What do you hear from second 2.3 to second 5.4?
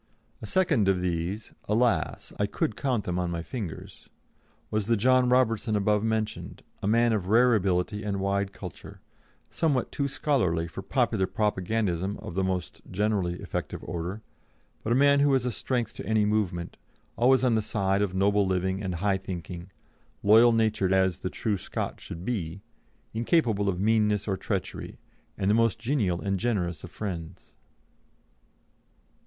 I could count them on my fingers was the John